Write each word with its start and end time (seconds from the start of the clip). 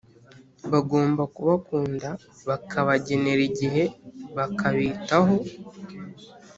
bagomba 0.71 1.23
kubakunda 1.35 2.09
bakabagenera 2.47 3.41
igihe 3.49 3.83
bakabitaho 4.37 5.35